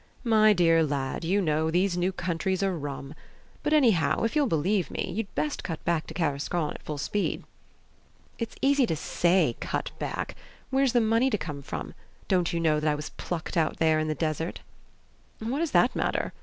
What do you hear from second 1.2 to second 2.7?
you know, these new countries